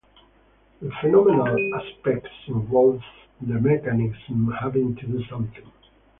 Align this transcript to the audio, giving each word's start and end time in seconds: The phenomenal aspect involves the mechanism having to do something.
The 0.81 0.89
phenomenal 0.99 1.75
aspect 1.77 2.27
involves 2.47 3.03
the 3.39 3.59
mechanism 3.61 4.51
having 4.59 4.95
to 4.95 5.05
do 5.05 5.23
something. 5.25 5.71